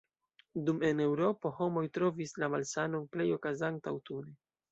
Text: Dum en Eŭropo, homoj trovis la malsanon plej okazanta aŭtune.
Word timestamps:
Dum 0.69 0.79
en 0.87 1.01
Eŭropo, 1.03 1.51
homoj 1.59 1.83
trovis 1.99 2.33
la 2.43 2.49
malsanon 2.55 3.05
plej 3.17 3.29
okazanta 3.39 3.95
aŭtune. 3.97 4.35